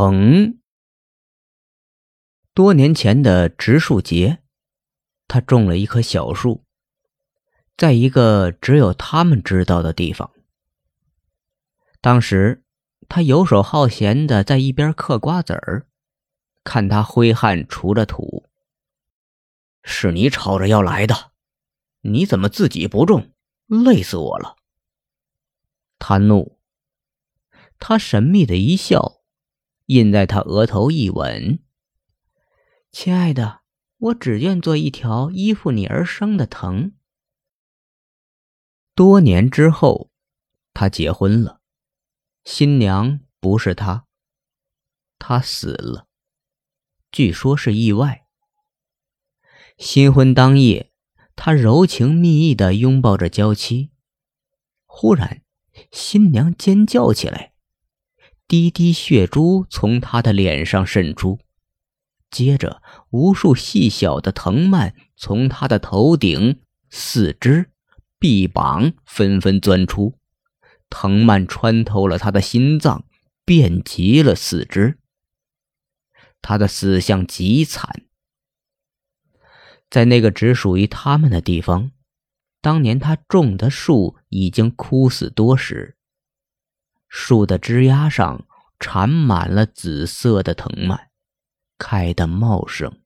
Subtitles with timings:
[0.00, 0.62] 疼。
[2.54, 4.38] 多年前的植树节，
[5.28, 6.64] 他种了一棵小树，
[7.76, 10.32] 在一个只有他们知道的地方。
[12.00, 12.64] 当时，
[13.10, 15.86] 他游手好闲的在一边嗑瓜子儿，
[16.64, 18.48] 看他挥汗除着土。
[19.82, 21.32] 是你吵着要来的，
[22.00, 23.34] 你怎么自己不种？
[23.66, 24.56] 累死我了！
[25.98, 26.58] 他怒。
[27.78, 29.19] 他神秘的一笑，
[29.90, 31.58] 印在他额头一吻。
[32.92, 33.62] 亲爱的，
[33.98, 36.92] 我只愿做一条依附你而生的藤。
[38.94, 40.12] 多年之后，
[40.72, 41.60] 他结婚了，
[42.44, 44.06] 新娘不是他，
[45.18, 46.06] 他死了，
[47.10, 48.28] 据说是意外。
[49.76, 50.92] 新婚当夜，
[51.34, 53.90] 他柔情蜜意的拥抱着娇妻，
[54.86, 55.42] 忽然，
[55.90, 57.49] 新娘尖叫起来。
[58.50, 61.38] 滴滴血珠从他的脸上渗出，
[62.32, 67.70] 接着无数细小的藤蔓从他的头顶、四肢、
[68.18, 70.18] 臂膀纷纷钻出，
[70.88, 73.04] 藤蔓穿透了他的心脏，
[73.44, 74.98] 遍及了四肢。
[76.42, 78.02] 他的死相极惨。
[79.88, 81.92] 在那个只属于他们的地方，
[82.60, 85.96] 当年他种的树已经枯死多时。
[87.10, 88.46] 树的枝丫上
[88.78, 91.10] 缠满了紫色的藤蔓，
[91.76, 93.00] 开得茂盛。